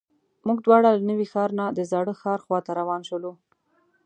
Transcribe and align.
موږ 0.47 0.57
دواړه 0.65 0.89
له 0.95 1.01
نوي 1.09 1.27
ښار 1.33 1.49
نه 1.59 1.65
د 1.77 1.79
زاړه 1.91 2.13
ښار 2.21 2.39
خواته 2.45 2.71
روان 2.79 3.01
شولو. 3.09 3.31